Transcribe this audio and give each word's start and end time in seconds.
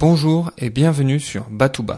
Bonjour 0.00 0.50
et 0.56 0.70
bienvenue 0.70 1.20
sur 1.20 1.50
Batouba. 1.50 1.94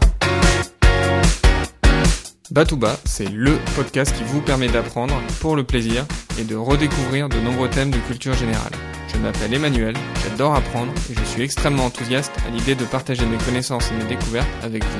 Batouba, 2.51 2.97
c'est 3.05 3.29
LE 3.29 3.57
podcast 3.77 4.13
qui 4.13 4.25
vous 4.25 4.41
permet 4.41 4.67
d'apprendre 4.67 5.15
pour 5.39 5.55
le 5.55 5.63
plaisir 5.63 6.05
et 6.37 6.43
de 6.43 6.57
redécouvrir 6.57 7.29
de 7.29 7.39
nombreux 7.39 7.69
thèmes 7.69 7.91
de 7.91 7.99
culture 7.99 8.33
générale. 8.33 8.73
Je 9.07 9.17
m'appelle 9.19 9.53
Emmanuel, 9.53 9.95
j'adore 10.21 10.53
apprendre 10.53 10.91
et 11.09 11.13
je 11.13 11.23
suis 11.23 11.43
extrêmement 11.43 11.85
enthousiaste 11.85 12.33
à 12.45 12.49
l'idée 12.49 12.75
de 12.75 12.83
partager 12.83 13.25
mes 13.25 13.37
connaissances 13.37 13.89
et 13.89 13.95
mes 13.95 14.09
découvertes 14.09 14.51
avec 14.63 14.83
vous. 14.83 14.99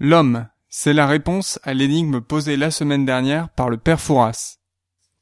L'homme, 0.00 0.48
c'est 0.70 0.94
la 0.94 1.06
réponse 1.06 1.60
à 1.62 1.74
l'énigme 1.74 2.22
posée 2.22 2.56
la 2.56 2.70
semaine 2.70 3.04
dernière 3.04 3.50
par 3.50 3.68
le 3.68 3.76
père 3.76 4.00
Fouras. 4.00 4.56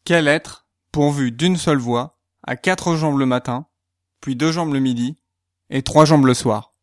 Quel 0.05 0.29
être, 0.29 0.69
pourvu 0.93 1.33
d'une 1.33 1.57
seule 1.57 1.79
voix, 1.79 2.20
a 2.51 2.57
quatre 2.57 2.97
jambes 2.97 3.21
le 3.21 3.27
matin, 3.27 3.69
puis 4.21 4.35
deux 4.35 4.51
jambes 4.51 4.73
le 4.73 4.81
midi, 4.81 5.17
et 5.69 5.85
trois 5.85 6.05
jambes 6.05 6.27
le 6.27 6.35
soir. 6.35 6.75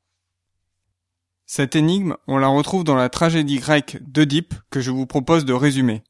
Cette 1.45 1.75
énigme, 1.75 2.15
on 2.25 2.37
la 2.37 2.47
retrouve 2.47 2.85
dans 2.85 2.95
la 2.95 3.09
tragédie 3.09 3.59
grecque 3.59 3.97
d'Oedipe 4.01 4.53
que 4.69 4.79
je 4.79 4.91
vous 4.91 5.05
propose 5.05 5.43
de 5.43 5.51
résumer. 5.51 6.05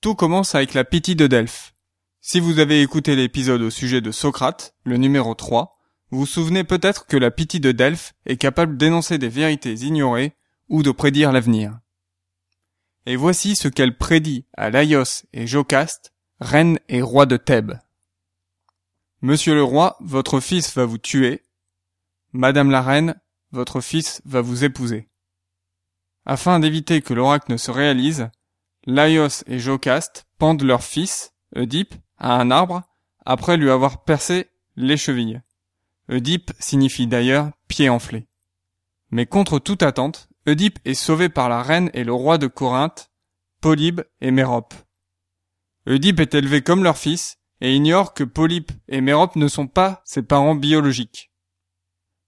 Tout 0.00 0.14
commence 0.14 0.54
avec 0.54 0.72
la 0.72 0.84
pitié 0.84 1.14
de 1.14 1.26
Delphes. 1.26 1.74
Si 2.22 2.40
vous 2.40 2.60
avez 2.60 2.80
écouté 2.80 3.14
l'épisode 3.14 3.60
au 3.60 3.68
sujet 3.68 4.00
de 4.00 4.10
Socrate, 4.10 4.74
le 4.84 4.96
numéro 4.96 5.34
3, 5.34 5.76
vous 6.10 6.20
vous 6.20 6.26
souvenez 6.26 6.64
peut-être 6.64 7.04
que 7.04 7.18
la 7.18 7.30
pitié 7.30 7.60
de 7.60 7.72
Delphes 7.72 8.14
est 8.24 8.38
capable 8.38 8.78
d'énoncer 8.78 9.18
des 9.18 9.28
vérités 9.28 9.74
ignorées 9.74 10.34
ou 10.70 10.82
de 10.82 10.92
prédire 10.92 11.30
l'avenir. 11.30 11.78
Et 13.04 13.16
voici 13.16 13.54
ce 13.54 13.68
qu'elle 13.68 13.98
prédit 13.98 14.46
à 14.56 14.70
Laios 14.70 15.26
et 15.34 15.46
Jocaste 15.46 16.11
reine 16.42 16.78
et 16.88 17.02
roi 17.02 17.24
de 17.24 17.36
Thèbes. 17.36 17.78
Monsieur 19.22 19.54
le 19.54 19.62
roi, 19.62 19.96
votre 20.00 20.40
fils 20.40 20.74
va 20.74 20.84
vous 20.84 20.98
tuer. 20.98 21.42
Madame 22.32 22.70
la 22.70 22.82
reine, 22.82 23.14
votre 23.52 23.80
fils 23.80 24.20
va 24.24 24.40
vous 24.40 24.64
épouser. 24.64 25.08
Afin 26.26 26.58
d'éviter 26.58 27.00
que 27.00 27.14
l'oracle 27.14 27.52
ne 27.52 27.56
se 27.56 27.70
réalise, 27.70 28.28
Laios 28.86 29.44
et 29.46 29.60
Jocaste 29.60 30.26
pendent 30.38 30.64
leur 30.64 30.82
fils, 30.82 31.32
Oedipe, 31.54 31.94
à 32.18 32.34
un 32.34 32.50
arbre, 32.50 32.82
après 33.24 33.56
lui 33.56 33.70
avoir 33.70 34.02
percé 34.02 34.50
les 34.74 34.96
chevilles. 34.96 35.40
Oedipe 36.08 36.50
signifie 36.58 37.06
d'ailleurs 37.06 37.52
pied 37.68 37.88
enflé. 37.88 38.26
Mais 39.12 39.26
contre 39.26 39.60
toute 39.60 39.84
attente, 39.84 40.28
Oedipe 40.48 40.80
est 40.84 40.94
sauvé 40.94 41.28
par 41.28 41.48
la 41.48 41.62
reine 41.62 41.90
et 41.94 42.02
le 42.02 42.12
roi 42.12 42.38
de 42.38 42.48
Corinthe, 42.48 43.12
Polybe 43.60 44.00
et 44.20 44.32
Mérope. 44.32 44.74
Oedipe 45.86 46.20
est 46.20 46.34
élevé 46.34 46.62
comme 46.62 46.84
leur 46.84 46.96
fils 46.96 47.38
et 47.60 47.74
ignore 47.74 48.14
que 48.14 48.24
Polype 48.24 48.72
et 48.88 49.00
Mérope 49.00 49.36
ne 49.36 49.48
sont 49.48 49.66
pas 49.66 50.02
ses 50.04 50.22
parents 50.22 50.54
biologiques. 50.54 51.32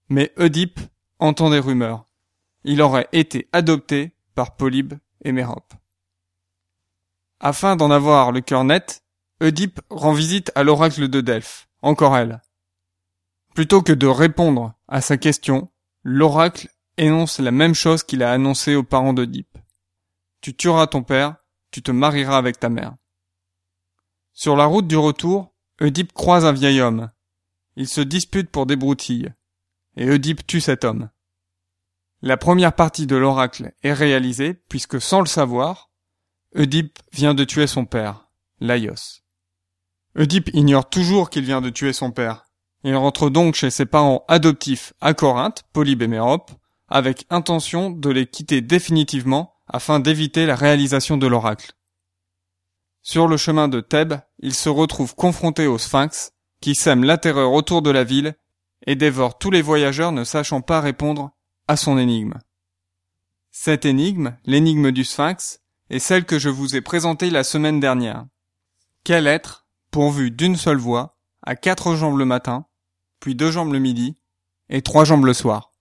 Mais 0.09 0.33
Oedipe 0.37 0.79
entend 1.19 1.49
des 1.49 1.59
rumeurs. 1.59 2.05
Il 2.63 2.81
aurait 2.81 3.07
été 3.11 3.47
adopté 3.53 4.15
par 4.33 4.55
Polybe 4.55 4.95
et 5.23 5.31
Mérope. 5.31 5.73
Afin 7.39 7.75
d'en 7.75 7.91
avoir 7.91 8.31
le 8.31 8.41
cœur 8.41 8.63
net, 8.63 9.03
Oedipe 9.41 9.81
rend 9.89 10.13
visite 10.13 10.51
à 10.55 10.63
l'oracle 10.63 11.07
de 11.07 11.21
Delphes, 11.21 11.67
encore 11.81 12.17
elle. 12.17 12.41
Plutôt 13.53 13.81
que 13.81 13.93
de 13.93 14.07
répondre 14.07 14.73
à 14.87 15.01
sa 15.01 15.17
question, 15.17 15.69
l'oracle 16.03 16.69
énonce 16.97 17.39
la 17.39 17.51
même 17.51 17.73
chose 17.73 18.03
qu'il 18.03 18.23
a 18.23 18.31
annoncé 18.31 18.75
aux 18.75 18.83
parents 18.83 19.13
d'Oedipe. 19.13 19.57
Tu 20.41 20.55
tueras 20.55 20.87
ton 20.87 21.03
père, 21.03 21.35
tu 21.71 21.81
te 21.81 21.91
marieras 21.91 22.37
avec 22.37 22.59
ta 22.59 22.69
mère. 22.69 22.95
Sur 24.37 24.57
la 24.57 24.65
route 24.65 24.85
du 24.85 24.97
retour, 24.97 25.53
Oedipe 25.79 26.11
croise 26.11 26.45
un 26.45 26.51
vieil 26.51 26.81
homme. 26.81 27.09
Ils 27.77 27.87
se 27.87 28.01
disputent 28.01 28.51
pour 28.51 28.65
des 28.65 28.75
broutilles. 28.75 29.31
Et 29.95 30.09
Oedipe 30.09 30.45
tue 30.45 30.59
cet 30.59 30.83
homme. 30.83 31.09
La 32.21 32.35
première 32.35 32.73
partie 32.73 33.07
de 33.07 33.15
l'oracle 33.15 33.71
est 33.81 33.93
réalisée 33.93 34.53
puisque 34.67 34.99
sans 34.99 35.21
le 35.21 35.25
savoir, 35.25 35.89
Oedipe 36.53 36.99
vient 37.13 37.33
de 37.33 37.45
tuer 37.45 37.65
son 37.65 37.85
père, 37.85 38.27
Laios. 38.59 39.21
Oedipe 40.17 40.49
ignore 40.53 40.89
toujours 40.89 41.29
qu'il 41.29 41.45
vient 41.45 41.61
de 41.61 41.69
tuer 41.69 41.93
son 41.93 42.11
père. 42.11 42.43
Il 42.83 42.95
rentre 42.97 43.29
donc 43.29 43.55
chez 43.55 43.69
ses 43.69 43.85
parents 43.85 44.25
adoptifs 44.27 44.91
à 44.99 45.13
Corinthe, 45.13 45.63
Polybe 45.71 46.01
et 46.01 46.07
Mérope, 46.07 46.51
avec 46.89 47.25
intention 47.29 47.89
de 47.89 48.09
les 48.09 48.27
quitter 48.27 48.59
définitivement 48.59 49.53
afin 49.65 50.01
d'éviter 50.01 50.45
la 50.45 50.57
réalisation 50.57 51.15
de 51.15 51.25
l'oracle. 51.25 51.71
Sur 53.07 53.27
le 53.27 53.37
chemin 53.37 53.67
de 53.67 53.81
Thèbes, 53.81 54.19
il 54.39 54.55
se 54.55 54.67
retrouve 54.67 55.13
confronté 55.13 55.67
au 55.67 55.77
Sphinx, 55.77 56.31
qui 56.59 56.73
sème 56.73 57.03
la 57.03 57.19
terreur 57.19 57.53
autour 57.53 57.83
de 57.83 57.91
la 57.91 58.03
ville 58.03 58.35
et 58.87 58.95
dévore 58.95 59.37
tous 59.37 59.51
les 59.51 59.61
voyageurs 59.61 60.11
ne 60.11 60.23
sachant 60.23 60.61
pas 60.61 60.81
répondre 60.81 61.29
à 61.67 61.77
son 61.77 61.99
énigme. 61.99 62.33
Cette 63.51 63.85
énigme, 63.85 64.35
l'énigme 64.45 64.91
du 64.91 65.03
Sphinx, 65.03 65.59
est 65.91 65.99
celle 65.99 66.25
que 66.25 66.39
je 66.39 66.49
vous 66.49 66.75
ai 66.75 66.81
présentée 66.81 67.29
la 67.29 67.43
semaine 67.43 67.79
dernière. 67.79 68.25
Quel 69.03 69.27
être, 69.27 69.67
pourvu 69.91 70.31
d'une 70.31 70.55
seule 70.55 70.79
voix, 70.79 71.19
a 71.43 71.55
quatre 71.55 71.93
jambes 71.93 72.17
le 72.17 72.25
matin, 72.25 72.65
puis 73.19 73.35
deux 73.35 73.51
jambes 73.51 73.73
le 73.73 73.77
midi, 73.77 74.17
et 74.69 74.81
trois 74.81 75.05
jambes 75.05 75.25
le 75.25 75.33
soir? 75.33 75.71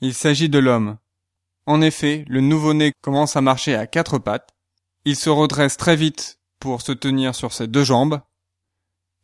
Il 0.00 0.14
s'agit 0.14 0.48
de 0.48 0.60
l'homme. 0.60 0.98
En 1.66 1.80
effet, 1.80 2.24
le 2.28 2.40
nouveau-né 2.40 2.92
commence 3.00 3.34
à 3.34 3.40
marcher 3.40 3.74
à 3.74 3.88
quatre 3.88 4.18
pattes, 4.18 4.55
il 5.06 5.14
se 5.14 5.30
redresse 5.30 5.76
très 5.76 5.94
vite 5.94 6.40
pour 6.58 6.82
se 6.82 6.90
tenir 6.90 7.36
sur 7.36 7.52
ses 7.52 7.68
deux 7.68 7.84
jambes. 7.84 8.20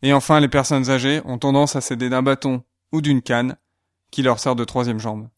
Et 0.03 0.13
enfin, 0.13 0.39
les 0.39 0.49
personnes 0.49 0.91
âgées 0.91 1.21
ont 1.25 1.39
tendance 1.39 1.75
à 1.75 1.81
s'aider 1.81 2.09
d'un 2.09 2.23
bâton 2.23 2.63
ou 2.93 3.01
d'une 3.01 3.21
canne 3.21 3.57
qui 4.13 4.23
leur 4.23 4.39
sert 4.39 4.55
de 4.55 4.65
troisième 4.65 5.01
jambe. 5.01 5.29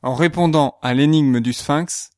En 0.00 0.14
répondant 0.14 0.78
à 0.80 0.94
l'énigme 0.94 1.40
du 1.40 1.52
sphinx, 1.52 2.10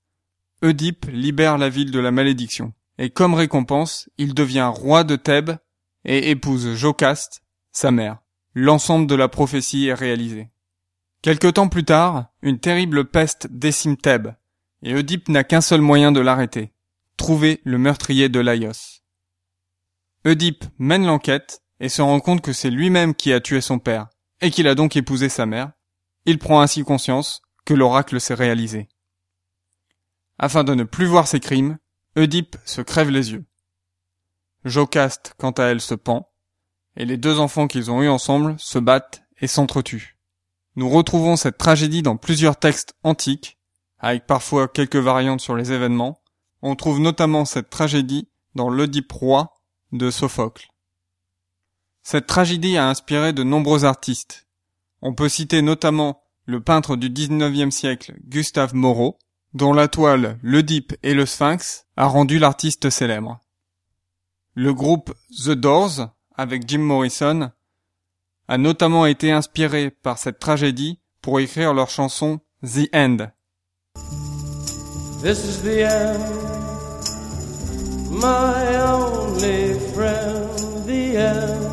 Oedipe 0.62 1.06
libère 1.10 1.56
la 1.56 1.70
ville 1.70 1.90
de 1.90 1.98
la 1.98 2.10
malédiction. 2.10 2.74
Et 2.98 3.08
comme 3.08 3.32
récompense, 3.32 4.10
il 4.18 4.34
devient 4.34 4.70
roi 4.72 5.02
de 5.02 5.16
Thèbes 5.16 5.56
et 6.04 6.30
épouse 6.30 6.74
Jocaste, 6.74 7.42
sa 7.72 7.90
mère. 7.90 8.18
L'ensemble 8.52 9.06
de 9.06 9.14
la 9.14 9.28
prophétie 9.28 9.86
est 9.86 9.94
réalisé. 9.94 10.50
Quelque 11.22 11.48
temps 11.48 11.68
plus 11.68 11.84
tard, 11.84 12.26
une 12.42 12.60
terrible 12.60 13.06
peste 13.06 13.46
décime 13.50 13.96
Thèbes, 13.96 14.34
et 14.82 14.94
Oedipe 14.94 15.30
n'a 15.30 15.42
qu'un 15.42 15.62
seul 15.62 15.80
moyen 15.80 16.12
de 16.12 16.20
l'arrêter 16.20 16.73
trouver 17.16 17.60
le 17.64 17.78
meurtrier 17.78 18.28
de 18.28 18.40
Laios. 18.40 19.02
Oedipe 20.24 20.64
mène 20.78 21.06
l'enquête 21.06 21.62
et 21.80 21.88
se 21.88 22.02
rend 22.02 22.20
compte 22.20 22.40
que 22.40 22.52
c'est 22.52 22.70
lui-même 22.70 23.14
qui 23.14 23.32
a 23.32 23.40
tué 23.40 23.60
son 23.60 23.78
père 23.78 24.08
et 24.40 24.50
qu'il 24.50 24.68
a 24.68 24.74
donc 24.74 24.96
épousé 24.96 25.28
sa 25.28 25.46
mère. 25.46 25.72
Il 26.24 26.38
prend 26.38 26.60
ainsi 26.60 26.82
conscience 26.82 27.42
que 27.64 27.74
l'oracle 27.74 28.20
s'est 28.20 28.34
réalisé. 28.34 28.88
Afin 30.38 30.64
de 30.64 30.74
ne 30.74 30.84
plus 30.84 31.06
voir 31.06 31.28
ses 31.28 31.40
crimes, 31.40 31.78
Oedipe 32.16 32.56
se 32.64 32.80
crève 32.80 33.10
les 33.10 33.32
yeux. 33.32 33.44
Jocaste, 34.64 35.34
quant 35.38 35.50
à 35.52 35.64
elle, 35.64 35.80
se 35.80 35.94
pend, 35.94 36.32
et 36.96 37.04
les 37.04 37.16
deux 37.16 37.38
enfants 37.38 37.66
qu'ils 37.66 37.90
ont 37.90 38.02
eus 38.02 38.08
ensemble 38.08 38.54
se 38.58 38.78
battent 38.78 39.22
et 39.40 39.46
s'entretuent. 39.46 40.18
Nous 40.76 40.88
retrouvons 40.88 41.36
cette 41.36 41.58
tragédie 41.58 42.02
dans 42.02 42.16
plusieurs 42.16 42.58
textes 42.58 42.94
antiques, 43.02 43.58
avec 43.98 44.26
parfois 44.26 44.68
quelques 44.68 44.96
variantes 44.96 45.40
sur 45.40 45.56
les 45.56 45.72
événements, 45.72 46.20
on 46.64 46.76
trouve 46.76 46.98
notamment 46.98 47.44
cette 47.44 47.68
tragédie 47.68 48.26
dans 48.54 48.70
l'Oedipe 48.70 49.12
roi 49.12 49.54
de 49.92 50.10
Sophocle. 50.10 50.68
Cette 52.02 52.26
tragédie 52.26 52.78
a 52.78 52.88
inspiré 52.88 53.34
de 53.34 53.42
nombreux 53.42 53.84
artistes. 53.84 54.48
On 55.02 55.14
peut 55.14 55.28
citer 55.28 55.60
notamment 55.60 56.22
le 56.46 56.62
peintre 56.62 56.96
du 56.96 57.10
19e 57.10 57.70
siècle 57.70 58.14
Gustave 58.24 58.74
Moreau, 58.74 59.18
dont 59.52 59.74
la 59.74 59.88
toile 59.88 60.38
L'Oedipe 60.42 60.94
et 61.02 61.12
le 61.12 61.26
Sphinx 61.26 61.84
a 61.98 62.06
rendu 62.06 62.38
l'artiste 62.38 62.88
célèbre. 62.88 63.40
Le 64.54 64.72
groupe 64.72 65.12
The 65.44 65.50
Doors, 65.50 66.08
avec 66.34 66.66
Jim 66.66 66.78
Morrison, 66.78 67.52
a 68.48 68.58
notamment 68.58 69.04
été 69.04 69.30
inspiré 69.32 69.90
par 69.90 70.16
cette 70.16 70.38
tragédie 70.38 70.98
pour 71.20 71.40
écrire 71.40 71.74
leur 71.74 71.90
chanson 71.90 72.40
the 72.62 72.88
end. 72.94 73.18
My 78.14 78.76
only 78.76 79.78
friend, 79.92 80.58
the 80.86 81.16
end 81.16 81.64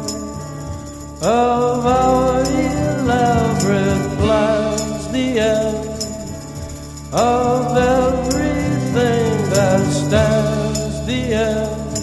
of 1.21 1.85
our 1.85 2.41
elaborate 2.41 4.17
plans, 4.17 5.07
the 5.11 5.39
end 5.39 7.13
of 7.13 7.77
everything 7.77 9.49
that 9.51 9.81
stands, 9.91 11.05
the 11.05 11.33
end, 11.33 11.93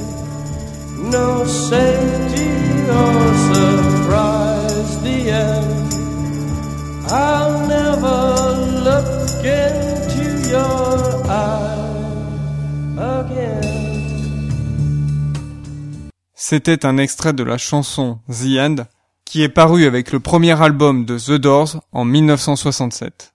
no 1.10 1.44
safety 1.44 2.27
C'était 16.50 16.86
un 16.86 16.96
extrait 16.96 17.34
de 17.34 17.42
la 17.42 17.58
chanson 17.58 18.20
The 18.30 18.58
End, 18.58 18.76
qui 19.26 19.42
est 19.42 19.50
paru 19.50 19.84
avec 19.84 20.12
le 20.12 20.18
premier 20.18 20.58
album 20.62 21.04
de 21.04 21.18
The 21.18 21.32
Doors 21.32 21.84
en 21.92 22.06
1967. 22.06 23.34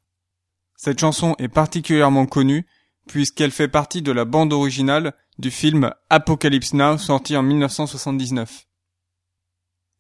Cette 0.76 1.00
chanson 1.00 1.36
est 1.38 1.48
particulièrement 1.48 2.26
connue 2.26 2.66
puisqu'elle 3.06 3.52
fait 3.52 3.68
partie 3.68 4.02
de 4.02 4.12
la 4.12 4.26
bande 4.26 4.52
originale 4.52 5.14
du 5.38 5.52
film 5.52 5.94
Apocalypse 6.10 6.74
Now 6.74 6.98
sorti 6.98 7.38
en 7.38 7.44
1979. 7.44 8.66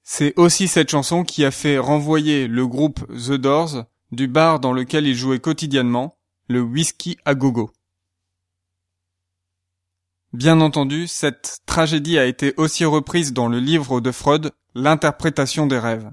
C'est 0.02 0.34
aussi 0.36 0.68
cette 0.68 0.90
chanson 0.90 1.24
qui 1.24 1.46
a 1.46 1.52
fait 1.52 1.78
renvoyer 1.78 2.48
le 2.48 2.66
groupe 2.66 3.06
The 3.10 3.34
Doors 3.34 3.86
du 4.12 4.28
bar 4.28 4.60
dans 4.60 4.74
lequel 4.74 5.06
ils 5.06 5.14
jouaient 5.14 5.38
quotidiennement, 5.38 6.18
le 6.48 6.62
Whisky 6.62 7.18
à 7.26 7.36
Gogo. 7.36 7.70
Bien 10.34 10.62
entendu, 10.62 11.08
cette 11.08 11.60
tragédie 11.68 12.18
a 12.18 12.26
été 12.26 12.56
aussi 12.58 12.86
reprise 12.86 13.34
dans 13.34 13.48
le 13.48 13.60
livre 13.60 14.02
de 14.02 14.12
Freud, 14.12 14.52
L'interprétation 14.76 15.68
des 15.68 15.78
rêves. 15.78 16.12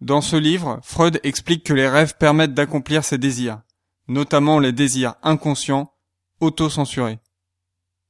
Dans 0.00 0.20
ce 0.20 0.36
livre, 0.36 0.78
Freud 0.84 1.18
explique 1.24 1.64
que 1.64 1.74
les 1.74 1.88
rêves 1.88 2.16
permettent 2.16 2.54
d'accomplir 2.54 3.04
ses 3.04 3.18
désirs, 3.18 3.60
notamment 4.06 4.60
les 4.60 4.70
désirs 4.70 5.16
inconscients, 5.24 5.92
autocensurés. 6.38 7.18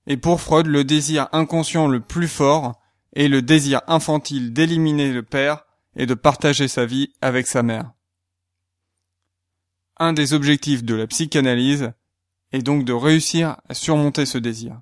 Et 0.07 0.19
pour 0.19 0.43
Freud, 0.43 0.67
le 0.67 0.85
désir 0.85 1.29
inconscient 1.33 1.89
le 1.89 2.01
plus 2.01 2.29
fort 2.29 2.79
est 3.15 3.29
le 3.29 3.41
désir 3.41 3.81
infantile 3.87 4.53
d'éliminer 4.53 5.11
le 5.11 5.23
père 5.23 5.65
et 5.97 6.05
de 6.05 6.13
partager 6.13 6.69
sa 6.69 6.85
vie 6.85 7.15
avec 7.23 7.47
sa 7.47 7.63
mère. 7.63 7.93
Un 9.97 10.13
des 10.13 10.35
objectifs 10.35 10.85
de 10.85 10.95
la 10.95 11.07
psychanalyse 11.07 11.93
est 12.53 12.63
donc 12.63 12.85
de 12.85 12.93
réussir 12.93 13.57
à 13.69 13.75
surmonter 13.75 14.27
ce 14.27 14.39
désir. 14.39 14.81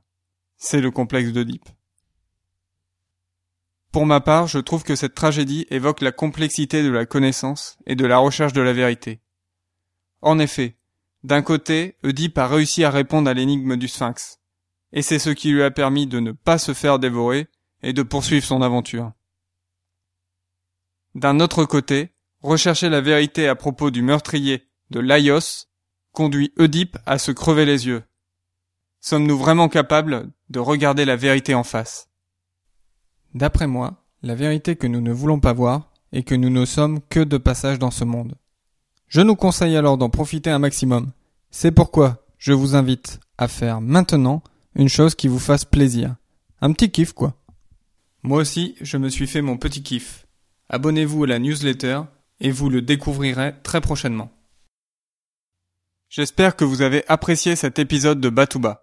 C'est 0.56 0.80
le 0.80 0.90
complexe 0.90 1.32
d'Oedipe. 1.32 1.68
Pour 3.92 4.06
ma 4.06 4.20
part, 4.20 4.46
je 4.46 4.58
trouve 4.58 4.84
que 4.84 4.94
cette 4.94 5.14
tragédie 5.14 5.66
évoque 5.70 6.00
la 6.00 6.12
complexité 6.12 6.82
de 6.82 6.90
la 6.90 7.06
connaissance 7.06 7.78
et 7.86 7.96
de 7.96 8.06
la 8.06 8.18
recherche 8.18 8.52
de 8.52 8.60
la 8.60 8.72
vérité. 8.72 9.20
En 10.22 10.38
effet, 10.38 10.76
d'un 11.24 11.42
côté, 11.42 11.96
Oedipe 12.04 12.38
a 12.38 12.46
réussi 12.46 12.84
à 12.84 12.90
répondre 12.90 13.28
à 13.28 13.34
l'énigme 13.34 13.76
du 13.76 13.88
sphinx, 13.88 14.40
et 14.92 15.02
c'est 15.02 15.18
ce 15.18 15.30
qui 15.30 15.50
lui 15.50 15.62
a 15.62 15.70
permis 15.70 16.06
de 16.06 16.20
ne 16.20 16.32
pas 16.32 16.58
se 16.58 16.72
faire 16.72 16.98
dévorer 16.98 17.48
et 17.82 17.92
de 17.92 18.02
poursuivre 18.02 18.44
son 18.44 18.62
aventure. 18.62 19.12
D'un 21.14 21.40
autre 21.40 21.64
côté, 21.64 22.10
rechercher 22.42 22.88
la 22.88 23.00
vérité 23.00 23.48
à 23.48 23.54
propos 23.54 23.90
du 23.90 24.02
meurtrier 24.02 24.68
de 24.90 25.00
Laios 25.00 25.66
conduit 26.12 26.52
Oedipe 26.58 26.98
à 27.06 27.18
se 27.18 27.32
crever 27.32 27.64
les 27.64 27.86
yeux. 27.86 28.02
Sommes-nous 29.00 29.38
vraiment 29.38 29.68
capables 29.68 30.30
de 30.50 30.58
regarder 30.58 31.04
la 31.04 31.16
vérité 31.16 31.54
en 31.54 31.64
face? 31.64 32.08
D'après 33.34 33.66
moi, 33.66 34.04
la 34.22 34.34
vérité 34.34 34.76
que 34.76 34.86
nous 34.86 35.00
ne 35.00 35.12
voulons 35.12 35.40
pas 35.40 35.52
voir 35.52 35.90
est 36.12 36.22
que 36.22 36.34
nous 36.34 36.50
ne 36.50 36.64
sommes 36.64 37.00
que 37.08 37.20
de 37.20 37.38
passage 37.38 37.78
dans 37.78 37.90
ce 37.90 38.04
monde. 38.04 38.34
Je 39.08 39.20
nous 39.20 39.36
conseille 39.36 39.76
alors 39.76 39.96
d'en 39.96 40.10
profiter 40.10 40.50
un 40.50 40.58
maximum. 40.58 41.12
C'est 41.50 41.72
pourquoi 41.72 42.24
je 42.38 42.52
vous 42.52 42.74
invite 42.76 43.20
à 43.38 43.48
faire 43.48 43.80
maintenant 43.80 44.42
une 44.74 44.88
chose 44.88 45.14
qui 45.14 45.28
vous 45.28 45.38
fasse 45.38 45.64
plaisir. 45.64 46.16
Un 46.60 46.72
petit 46.72 46.90
kiff 46.90 47.12
quoi. 47.12 47.34
Moi 48.22 48.38
aussi, 48.38 48.74
je 48.80 48.98
me 48.98 49.08
suis 49.08 49.26
fait 49.26 49.40
mon 49.40 49.56
petit 49.56 49.82
kiff. 49.82 50.26
Abonnez-vous 50.68 51.24
à 51.24 51.26
la 51.26 51.38
newsletter 51.38 52.02
et 52.40 52.50
vous 52.50 52.68
le 52.68 52.82
découvrirez 52.82 53.54
très 53.62 53.80
prochainement. 53.80 54.30
J'espère 56.10 56.56
que 56.56 56.64
vous 56.64 56.82
avez 56.82 57.04
apprécié 57.06 57.54
cet 57.54 57.78
épisode 57.78 58.20
de 58.20 58.30
Batouba. 58.30 58.82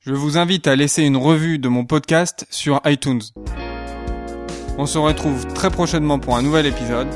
Je 0.00 0.14
vous 0.14 0.38
invite 0.38 0.66
à 0.66 0.74
laisser 0.74 1.02
une 1.02 1.18
revue 1.18 1.58
de 1.58 1.68
mon 1.68 1.84
podcast 1.84 2.46
sur 2.48 2.80
iTunes. 2.86 3.20
On 4.78 4.86
se 4.86 4.96
retrouve 4.96 5.46
très 5.48 5.68
prochainement 5.68 6.18
pour 6.18 6.34
un 6.34 6.40
nouvel 6.40 6.64
épisode. 6.64 7.08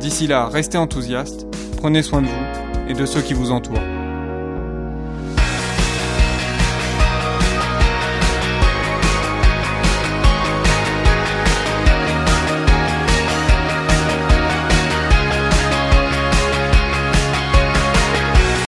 D'ici 0.00 0.26
là, 0.26 0.48
restez 0.48 0.78
enthousiastes, 0.78 1.46
prenez 1.76 2.02
soin 2.02 2.22
de 2.22 2.26
vous 2.26 2.88
et 2.90 2.94
de 2.94 3.06
ceux 3.06 3.22
qui 3.22 3.34
vous 3.34 3.52
entourent. 3.52 3.99